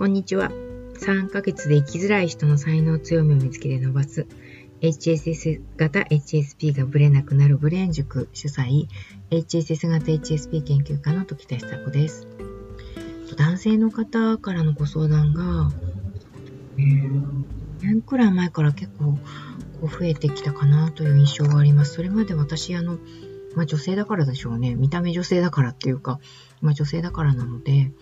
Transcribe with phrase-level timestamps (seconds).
[0.00, 0.48] こんにちは。
[0.94, 4.26] 3ヶ月で生きづらい人の才能強みを見つけて伸ばす
[4.80, 8.86] HSS 型 HSP がブレなくなるブレーン塾主催
[9.30, 12.26] HSS 型 HSP 研究家の時田久子です。
[13.36, 15.70] 男性の方からのご相談が、
[16.78, 17.44] えー、
[17.82, 19.18] 年くらい前から結構こ
[19.82, 21.92] う増えてきたかなという印象があります。
[21.92, 22.96] それまで私、あの、
[23.54, 24.76] まあ、女性だからでしょうね。
[24.76, 26.20] 見た目女性だからっていうか、
[26.62, 27.92] まあ、女性だからなので、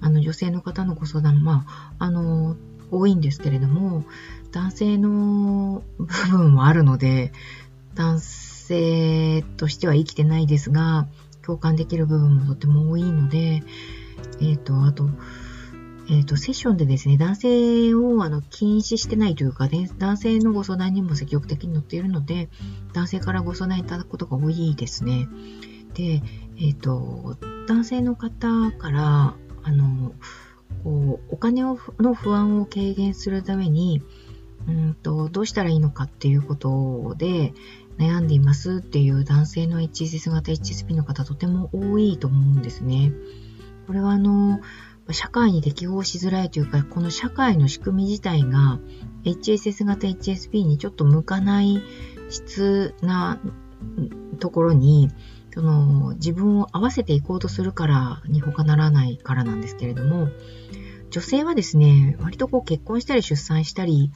[0.00, 2.56] あの女性の方のご相談、まあ、あの、
[2.90, 4.04] 多いんですけれども、
[4.52, 7.32] 男性の部分もあるので、
[7.94, 11.08] 男性としては生きてないですが、
[11.42, 13.62] 共感できる部分もとても多いので、
[14.40, 15.08] えっ、ー、と、あと、
[16.08, 22.48] えっ、ー、と、セッションでですね、男性をあの禁止してないというか、ね、男性のご相談にも積極的に乗っているので、
[22.92, 25.28] 男性からご相談いただくことが多いですね。
[25.94, 26.22] で、
[26.58, 27.36] えっ、ー、と、
[27.68, 30.12] 男性の方から、あの、
[30.84, 34.02] こうお金をの不安を軽減するために、
[34.68, 37.54] うんと、どうしたらいいのかっていうことで
[37.98, 43.12] 悩んでいますっていう男性の HSS 型 HSP の方とても多いと思うんですね。
[43.86, 44.60] これはあの、
[45.10, 48.78] 社会に適応しづらいというか、この社会の仕組み自体が
[49.24, 51.82] HSS 型 HSP にちょっと向かない
[52.30, 53.40] 質な
[54.38, 55.10] ところに、
[55.52, 60.28] その自分を合わせていこうとするからに他ならないからなんですけれども、
[61.10, 64.12] 女性はですね、割とこう結婚したり出産したり、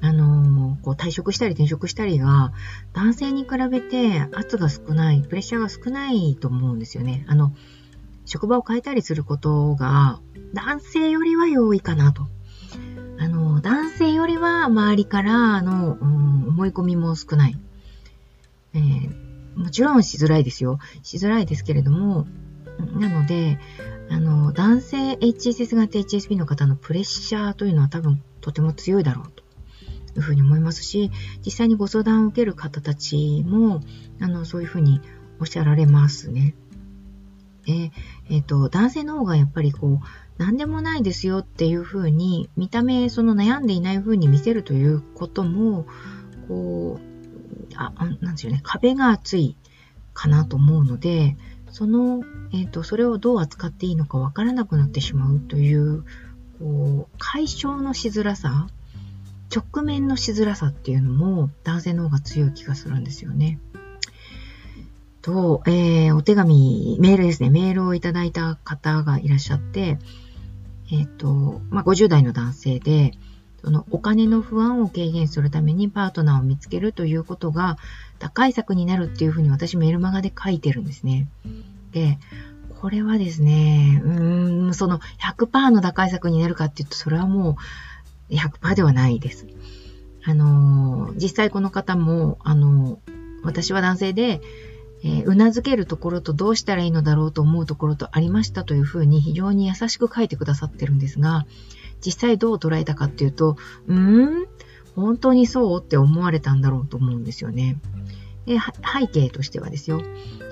[0.00, 2.52] あのこう退職したり転職したりが、
[2.92, 7.24] 男性に比べて圧が少ない、プレッシャーが少ないと思うんですよね。
[7.28, 7.52] あの、
[8.26, 10.20] 職場を変えたりすることが、
[10.54, 12.26] 男性よりは容易かなと。
[13.18, 17.58] あの、男性よりは周りからの、うん、思い込みも少ない。
[18.74, 20.78] えー、もちろんしづらいですよ。
[21.02, 22.26] しづらいですけれども、
[22.98, 23.58] なので、
[24.10, 29.42] あの、男性 HSS 型 HSP の方のプレッシャーというのは多分とても強いだろうと
[30.16, 31.10] いうふうに思いますし、
[31.44, 33.80] 実際にご相談を受ける方たちも、
[34.20, 35.00] あの、そういうふうに
[35.40, 36.54] おっしゃられますね。
[37.66, 37.90] え
[38.28, 45.86] えー、と、男性の方がやっぱりこう、何でもないですよっていうふうに、見た目、その悩んでいないふうに見せるということも、
[46.48, 47.13] こう、
[47.74, 49.56] あ、なんですよね、壁が厚い
[50.12, 51.36] かなと思うので、
[51.70, 56.04] その、えっ、ー、と、それをどう扱っていいのかわからなくなってしまうという、
[56.58, 58.68] こう、解消のしづらさ、
[59.54, 63.58] 直面のしづらさっていうのも男性の方が強い気がするんですよね。
[65.20, 69.98] と、えー、お手紙、メールですね、メールをいただいた方がいらっしゃって、
[70.92, 73.12] えっ、ー、と、まあ、50代の男性で、
[73.64, 77.78] そのお金の不安を軽減するためにパートナーを見つけるということが
[78.18, 81.28] 打開策になるっていうふうに私メルマガで書いてるんですね。
[81.92, 82.18] で、
[82.80, 87.56] これはですね、うーん、その100%の打開策になるかっていうと、それはも
[88.30, 89.46] う100%ではないです。
[90.26, 92.98] あの、実際この方も、あの、
[93.42, 94.42] 私は男性で、
[95.04, 101.46] えー、うなずけるところとどうしたらいいのだろうと思うところとありましたというふうに非常に優しく書いてくださってるんですが、
[102.04, 104.46] 実際どう捉えたかっていうと、うーん
[104.96, 107.76] 本当にそうって思われたんだろうと思うんですよね。
[108.46, 110.00] で背景としてはですよ。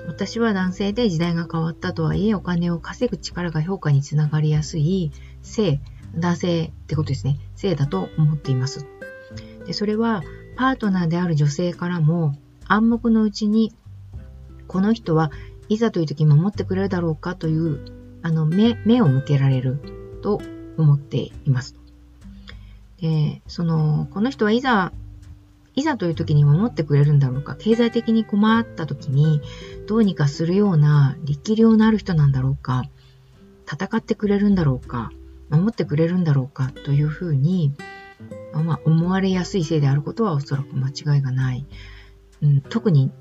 [0.07, 5.11] 私は男性で時代が変わったとはいえ、お金を稼ぐ力が評価につながりやすい
[5.41, 5.79] 性、
[6.15, 7.39] 男性ってことですね。
[7.55, 8.85] 性だと思っています。
[9.65, 10.23] でそれは、
[10.55, 12.35] パートナーである女性からも
[12.67, 13.73] 暗黙のうちに
[14.67, 15.31] この人は
[15.69, 19.79] いざという時守ってくれるだろうかというあの目目を向けられる
[20.21, 20.41] と
[20.77, 21.75] 思っています。
[23.03, 24.93] で、その、この人はいざ、
[25.75, 29.41] いざという時に守ってくれるんだろうか、経済的に困った時に
[29.87, 32.83] どうにかするような力量のある人なんだろうか、
[33.69, 35.11] 戦ってくれるんだろうか、
[35.49, 37.73] 守ってくれるんだろうかというふうに、
[38.53, 41.65] まあ、思われやすいせいであることはおそらく間違いがない。
[42.43, 43.11] うん、特に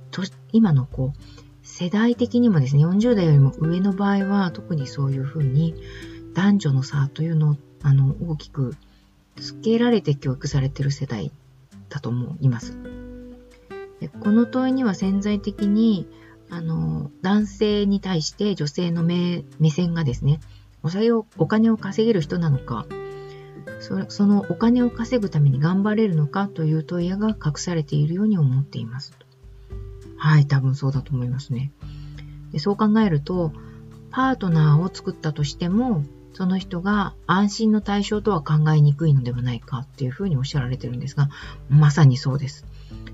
[0.53, 1.23] 今のこう
[1.63, 5.75] 世代的にもですね、40代よりも上の場合は特にそういうふうに
[6.35, 8.75] 男女の差というのをあの大きく
[9.37, 11.31] つけられて教育されてる世代
[11.89, 12.77] だと思います。
[14.01, 16.09] でこの問いには潜在的に
[16.51, 20.41] あの男性に対して女性の目目線がですね、
[20.83, 20.89] お
[21.39, 22.87] お金を稼げる人なのか
[23.81, 29.13] そ、そのお金を稼ぐために頑張れるのかという問いが隠されているように思っています。
[30.17, 31.73] はい、多分そうだと思いますね。
[32.53, 33.53] でそう考えると、
[34.11, 36.05] パートナーを作ったとしても、
[36.35, 41.29] その人が安心の対象とは考えにくいのではないかっていうふうにおっしゃられてるんですが、
[41.69, 42.65] まさにそうです。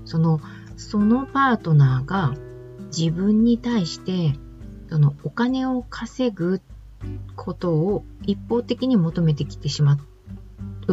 [0.05, 0.39] その、
[0.77, 2.35] そのパートナーが
[2.95, 4.33] 自分に対して、
[4.89, 6.61] そのお金を稼ぐ
[7.35, 9.93] ことを一方的に求めてきてしま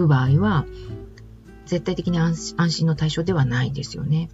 [0.04, 0.66] う場合は、
[1.66, 4.30] 絶対的に安心の対象ではないですよね。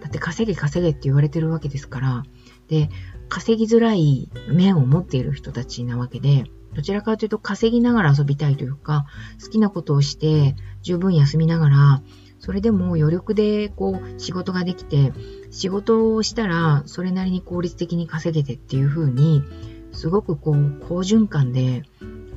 [0.00, 2.24] だって稼げ稼げって言われてるわけですから、
[2.68, 2.88] で、
[3.28, 6.44] 稼ぎづらい面を持っている人たちなわけで、
[6.74, 9.06] どちらかというと稼ぎながら遊びたいというか、
[9.42, 12.02] 好きなことをして十分休みながら、
[12.38, 15.12] それでも余力でこう仕事ができて、
[15.50, 19.44] 仕事をしたらそれなりに効率的に稼げてっていう風に、
[19.92, 21.82] すごくこう好循環で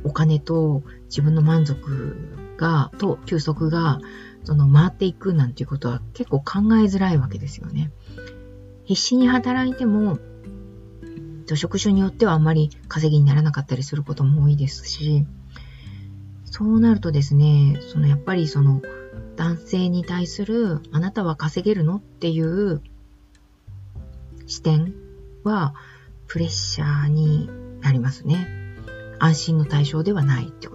[0.03, 3.99] お金と自分の満足が、と休息が
[4.43, 7.91] その回っていくなんていうことは結構考えづらいわけですよね。
[8.85, 10.19] 必死に働いても、
[11.55, 15.25] 職種によってはあんまり稼ぎにならなかったりすることも多いですし、
[16.45, 18.81] そうなるとですね、そのやっぱりその
[19.35, 22.81] 男性に対するあなたは稼げるのっていう
[24.47, 24.93] 視点
[25.43, 25.73] は
[26.27, 27.49] プレッシャーに
[27.81, 28.47] なりますね。
[29.19, 30.74] 安心の対象ではないってこ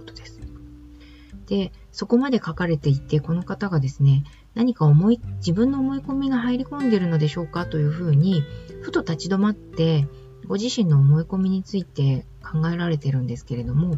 [1.51, 1.73] で。
[1.91, 4.23] そこまで書かれていて、この方がですね、
[4.55, 8.41] 何か思い、自分の思い込みが入り込んでるのでしょうかというふうに、
[8.81, 10.07] ふと立ち止まって、
[10.47, 13.97] ご自身の思い込みについて考えられてるんですけれども、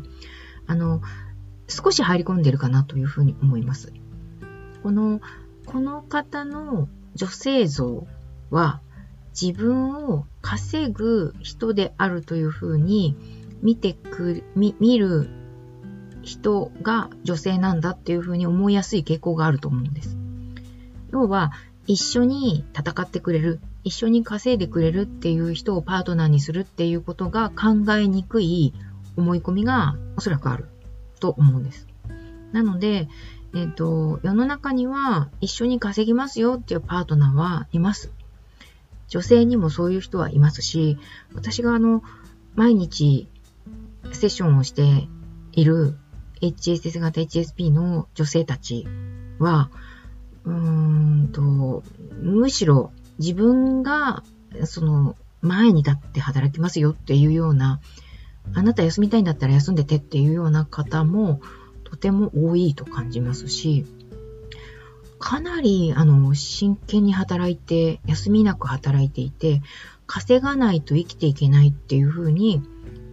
[0.66, 1.02] あの、
[1.68, 3.94] 少し入り込んでるかなというふうに思います。
[4.82, 5.22] この、
[5.68, 8.08] この方の女性像
[8.50, 8.82] は、
[9.40, 13.16] 自分を稼ぐ人であるというふうに
[13.62, 15.30] 見てく、見、見る
[16.24, 20.18] 人が女性なんだっていうふうに思いやすい傾向があると思うんです。
[21.12, 21.52] 要は、
[21.86, 28.74] 一緒に戦ってくれる、一緒に稼いでくれるっていう人をパートナーにするっていうことが考えにくい
[29.18, 30.70] 思い込みがおそらくある
[31.20, 31.88] と思うんです。
[32.54, 33.10] なので、
[33.54, 38.12] えっ、ー、と、世の中には一緒に稼ぎますよっていうパートナーはいます。
[39.10, 40.98] 女性にもそういう人はいますし、
[41.34, 42.02] 私があの、
[42.56, 43.28] 毎日
[44.12, 45.08] セッションをして
[45.52, 45.98] いる
[46.48, 48.86] HSS 型 HSP の女性たち
[49.40, 49.70] は、
[50.46, 51.84] うーんと、
[52.22, 54.24] むしろ自分が、
[54.66, 57.82] その、前に立って働きますよっていうような、
[58.54, 61.42] あなた休みたいんだったら休んでてっていうような方も
[61.84, 63.86] とても多いと感じますし、
[65.20, 69.62] かなり、あの、真剣に働いて、休みなく働いていて、
[70.06, 72.62] 稼がないと生きていけないっていうふうに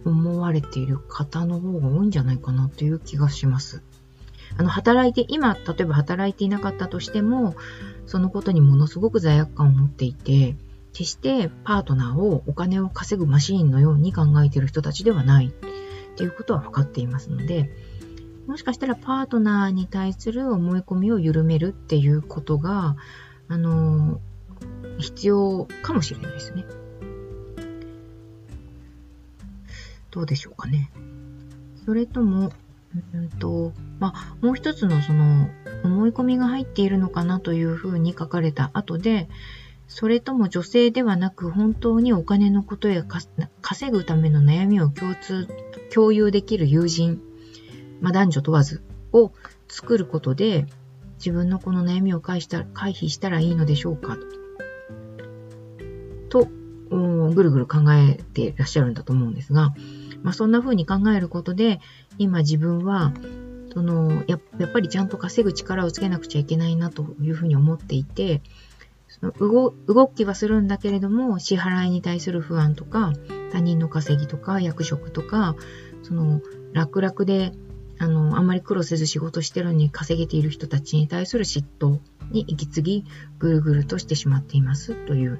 [0.05, 3.81] 思われている方の方が多いんじゃないかなという気がします。
[4.57, 7.55] あの、働いて、今、例えば働いていなかったとしても、
[8.05, 10.55] そのことにものすごく罪悪感を持っていて、
[10.93, 15.51] 決してパートナーをお金を稼ぐマシーンのように考えている人たちではないっ
[16.17, 17.71] ていうことは分かっていますので、
[18.47, 22.97] もしかしたらパートナーに対する思い込みを緩めるっていうことが、
[23.47, 24.19] あの、
[24.99, 26.65] 必要かもしれないですね。
[30.11, 30.91] どうでしょうかね。
[31.85, 32.51] それとも、
[33.13, 35.49] うんと、まあ、もう一つのその、
[35.83, 39.29] 思い込みが入っているのかなというふうに書かれた後で、
[39.87, 45.47] それとも女性ではなく本当にお金のことや稼ぐための悩みを共通、
[45.93, 47.21] 共有できる友人、
[47.99, 48.81] まあ、男女問わず
[49.11, 49.33] を
[49.67, 50.65] 作ることで
[51.17, 54.17] 自分のこの悩みを回した回避したらいいのでしょうか
[56.29, 56.47] と、
[56.89, 59.73] ぐるぐる考えていらっしゃるんだと思うんですが、
[60.23, 61.79] まあ、そんな風に考えることで、
[62.17, 63.13] 今自分は、
[63.73, 68.41] そのや、っぱりちゃんと稼ぐ力をつけなくちゃいけないなというふうに思っていて、
[69.07, 73.13] その動動きはするんだけれども、支払いに対する不安とか、
[73.51, 75.55] 他人の稼ぎとか、役職とか、
[76.03, 76.41] その、
[76.73, 77.51] 楽々で、
[77.99, 81.99] あの、あんまり苦労せず仕事してるのに稼げている人たちに対する嫉妬
[82.31, 83.05] に行き継ぎ、
[83.37, 85.39] ぐるぐるとしてしまっていますという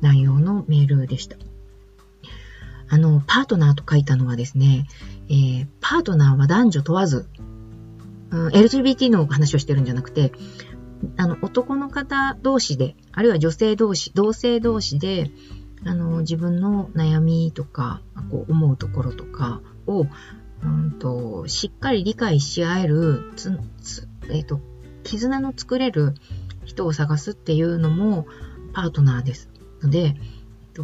[0.00, 1.36] 内容のメールでした。
[2.90, 4.86] あの、パートナーと書いたのはですね、
[5.28, 7.28] えー、パートナーは男女問わず、
[8.30, 10.32] うん、LGBT の話をしてるんじゃなくて、
[11.16, 15.30] あの、男の方同士で、あるいは女性同士、同性同士で、
[15.84, 20.06] あの、自分の悩みとか、こう思うところとかを、
[20.62, 24.60] うんと、しっかり理解し合える、つ、つえっ、ー、と、
[25.04, 26.14] 絆の作れる
[26.64, 28.26] 人を探すっていうのも
[28.74, 29.48] パートナーです。
[29.80, 30.16] ので、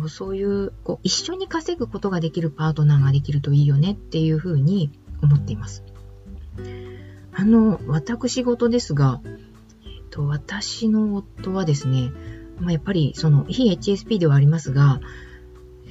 [0.09, 4.91] そういう、こう、一緒に稼ぐことができるパートナーができるといいよねっていうふうに
[5.23, 5.85] 思っています。
[7.33, 9.21] あの、私事ですが、
[9.85, 12.11] えっと、私の夫はですね、
[12.61, 15.01] まあ、やっぱりその非 HSP ではありますが、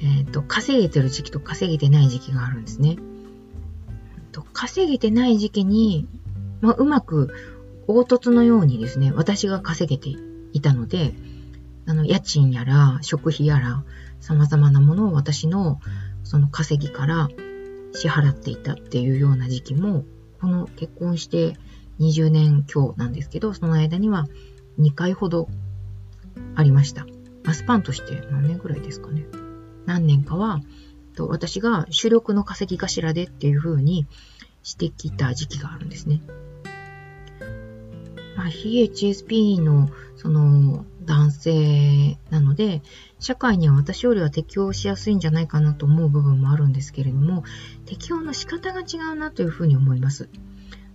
[0.02, 2.96] えっと、稼げてる時期と稼げてない時期があるんですね。
[4.32, 6.06] と稼げてない時期に、
[6.60, 7.32] まあ、うまく
[7.86, 10.18] 凹凸のようにですね、私が稼げて
[10.52, 11.14] いたので、
[11.86, 13.84] あの、家賃やら、食費やら、
[14.20, 15.80] 様々なものを私の、
[16.24, 17.28] その稼ぎから
[17.92, 20.04] 支払っていたっていうような時期も、
[20.40, 21.56] この結婚して
[22.00, 24.26] 20年強なんですけど、その間には
[24.78, 25.48] 2回ほど
[26.54, 27.06] ありました。
[27.44, 29.26] まあ、スパンとして何年ぐらいですかね。
[29.86, 30.60] 何年かは、
[31.14, 34.06] と私が主力の稼ぎ頭でっていう風に
[34.62, 36.20] してきた時期があるんですね。
[38.36, 42.82] まあ、非 HSP のその男性なので、
[43.18, 47.44] 社会には私よりは適応しやすいんじゃないかなと思う部分もあるんですけれども、
[47.86, 50.28] 適応の仕方が違うなというふうに思います。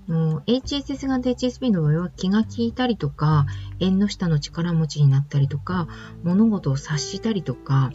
[0.07, 3.45] HSS 型 HSP の場合は気が利いたりとか、
[3.79, 5.87] 縁の下の力持ちになったりとか、
[6.23, 7.91] 物事を察したりとか、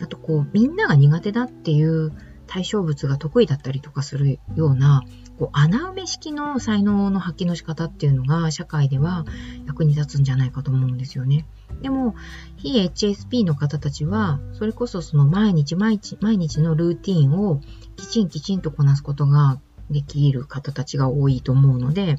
[0.00, 2.12] あとこう、みんなが苦手だっていう
[2.48, 5.04] 対象物が得意だったりとかするような、
[5.38, 9.24] こう穴埋め式の才能の発揮の仕方っていうのが社会では
[9.66, 11.46] 役に立つんじゃないかと思うんですよね。
[11.82, 12.16] でも、
[12.56, 17.60] 非 HSP の方たちは、それこそその毎日毎日、毎日のルーティンを
[17.96, 22.18] きちんきちんとこなすことができる方たちが多いと思うので、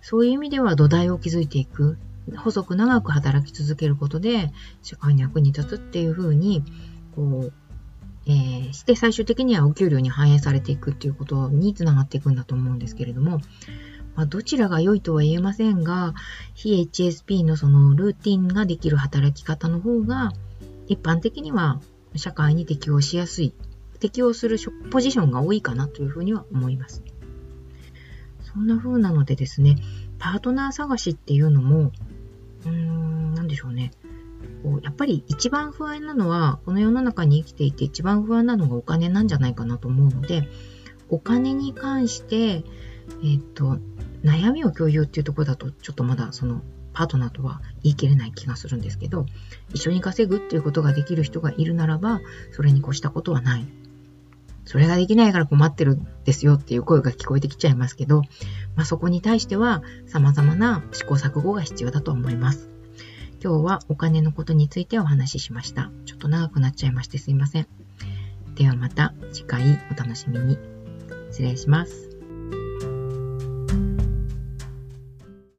[0.00, 1.98] そういう意味では土台を築いていく、
[2.36, 4.52] 細く長く働き続けることで、
[4.82, 6.64] 社会に役に立つっていうふうに、
[7.14, 7.52] こう、
[8.30, 13.40] えー、して最終的にはお給料に反映されていくっていうことにつながっていくんだと思うんですけれども、
[14.14, 16.14] まあ、どちらが良いとは言えませんが、
[16.54, 20.32] 非 HSP のそのルーティンができる働き方の方が、
[20.86, 21.80] 一般的には
[22.14, 23.52] 社会に適応しやすい、
[23.98, 24.58] 適応する
[24.90, 27.02] ポジションが多いかなというふうには思います。
[28.42, 29.76] そんな風なのでですね、
[30.20, 31.90] パートナー探しっていうのも、
[32.64, 33.90] うーん、なんでしょうね。
[34.82, 40.48] やっぱり一番不安なのは、この世の中に生きていて一番不安なのがお金なんじゃないかなと思うので、
[41.08, 42.64] お金に関して、
[43.24, 43.78] えっ、と、
[44.22, 49.26] 悩みを共有っていうところだと、ちょっとまだそのパートナーとは言い切れない気がするんですけど、
[49.72, 52.20] 一緒に稼ぐっていうことができる人がいるならば、
[52.52, 53.66] それに越したことはない。
[54.64, 58.22] それができないから困ってるんですよっていう声が聞こえてきちゃいますけど、
[58.76, 62.68] まあ、そこに対しては様々な試行錯誤が必要だと思います。
[63.42, 65.90] 今日はお金のことについてお話ししました。
[66.04, 67.66] ちょっと長くなっちゃいましてすいません。
[68.54, 70.58] ではまた次回お楽しみに。
[71.30, 72.09] 失礼します。